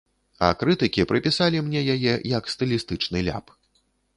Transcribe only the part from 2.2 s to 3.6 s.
як стылістычны ляп.